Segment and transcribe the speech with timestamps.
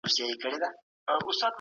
[0.05, 0.71] ایا ځايي کروندګر
[1.05, 1.49] چارمغز اخلي؟